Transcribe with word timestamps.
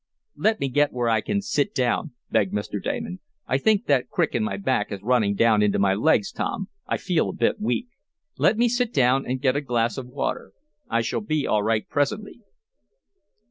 "Let 0.35 0.59
me 0.59 0.67
get 0.67 0.91
where 0.93 1.09
I 1.09 1.21
can 1.21 1.43
sit 1.43 1.75
down," 1.75 2.13
begged 2.31 2.55
Mr. 2.55 2.81
Damon. 2.81 3.19
"I 3.45 3.59
think 3.59 3.85
that 3.85 4.09
crick 4.09 4.33
in 4.33 4.43
my 4.43 4.57
back 4.57 4.91
is 4.91 5.03
running 5.03 5.35
down 5.35 5.61
into 5.61 5.77
my 5.77 5.93
legs, 5.93 6.31
Tom. 6.31 6.69
I 6.87 6.97
feel 6.97 7.29
a 7.29 7.33
bit 7.33 7.61
weak. 7.61 7.89
Let 8.39 8.57
me 8.57 8.67
sit 8.67 8.93
down, 8.95 9.27
and 9.27 9.39
get 9.39 9.53
me 9.53 9.59
a 9.59 9.63
glass 9.63 9.99
of 9.99 10.07
water. 10.07 10.53
I 10.89 11.03
shall 11.03 11.21
be 11.21 11.45
all 11.45 11.61
right 11.61 11.87
presently." 11.87 12.41